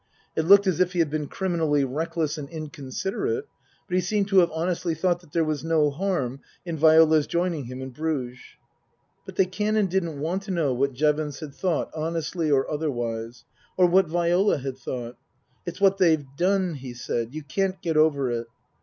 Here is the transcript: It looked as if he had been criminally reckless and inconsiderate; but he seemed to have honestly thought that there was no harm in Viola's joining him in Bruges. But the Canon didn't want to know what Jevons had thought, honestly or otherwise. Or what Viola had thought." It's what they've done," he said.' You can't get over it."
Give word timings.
It 0.35 0.45
looked 0.47 0.65
as 0.65 0.79
if 0.79 0.93
he 0.93 0.97
had 0.97 1.11
been 1.11 1.27
criminally 1.27 1.83
reckless 1.85 2.35
and 2.39 2.49
inconsiderate; 2.49 3.47
but 3.87 3.93
he 3.95 4.01
seemed 4.01 4.29
to 4.29 4.39
have 4.39 4.49
honestly 4.51 4.95
thought 4.95 5.19
that 5.19 5.31
there 5.31 5.43
was 5.43 5.63
no 5.63 5.91
harm 5.91 6.39
in 6.65 6.75
Viola's 6.75 7.27
joining 7.27 7.65
him 7.65 7.83
in 7.83 7.91
Bruges. 7.91 8.39
But 9.27 9.35
the 9.35 9.45
Canon 9.45 9.85
didn't 9.85 10.19
want 10.19 10.41
to 10.41 10.49
know 10.51 10.73
what 10.73 10.93
Jevons 10.93 11.39
had 11.39 11.53
thought, 11.53 11.91
honestly 11.93 12.49
or 12.49 12.67
otherwise. 12.67 13.45
Or 13.77 13.85
what 13.85 14.07
Viola 14.07 14.57
had 14.57 14.79
thought." 14.79 15.17
It's 15.67 15.79
what 15.79 15.99
they've 15.99 16.25
done," 16.35 16.73
he 16.73 16.95
said.' 16.95 17.35
You 17.35 17.43
can't 17.43 17.79
get 17.79 17.95
over 17.95 18.31
it." 18.31 18.47